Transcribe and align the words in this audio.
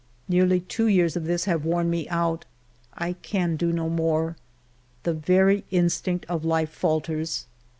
Nearly 0.27 0.61
two 0.61 0.87
years 0.87 1.15
of 1.15 1.25
this 1.25 1.45
have 1.45 1.63
worn 1.63 1.87
me 1.91 2.09
out. 2.09 2.45
I 2.95 3.13
can 3.13 3.55
do 3.55 3.71
no 3.71 3.87
more. 3.87 4.35
The 5.03 5.13
very 5.13 5.63
instinct 5.69 6.25
of 6.27 6.43
life 6.43 6.71
falters. 6.71 7.45